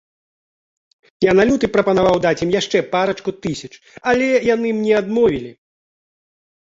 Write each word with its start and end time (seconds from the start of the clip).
Я 1.25 1.31
на 1.39 1.43
люты 1.49 1.65
прапанаваў 1.75 2.17
даць 2.25 2.39
ім 2.45 2.51
яшчэ 2.59 2.77
парачку 2.95 3.29
тысяч, 3.47 3.73
але 4.13 4.27
яны 4.55 4.69
мне 4.79 4.93
адмовілі. 5.05 5.51